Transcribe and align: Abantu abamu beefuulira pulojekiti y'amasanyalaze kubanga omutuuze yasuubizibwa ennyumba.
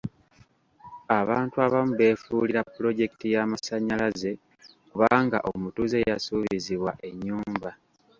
Abantu 1.19 1.55
abamu 1.65 1.93
beefuulira 1.99 2.61
pulojekiti 2.73 3.25
y'amasanyalaze 3.33 4.31
kubanga 4.89 5.37
omutuuze 5.49 5.97
yasuubizibwa 6.09 6.91
ennyumba. 7.09 7.71